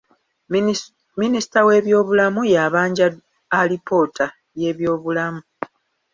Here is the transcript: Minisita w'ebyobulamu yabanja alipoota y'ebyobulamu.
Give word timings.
Minisita 1.21 1.59
w'ebyobulamu 1.67 2.41
yabanja 2.55 3.05
alipoota 3.59 4.25
y'ebyobulamu. 4.59 5.41